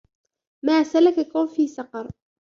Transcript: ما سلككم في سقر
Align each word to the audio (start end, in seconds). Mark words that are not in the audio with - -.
ما 0.65 0.83
سلككم 0.83 1.47
في 1.47 1.67
سقر 1.67 2.09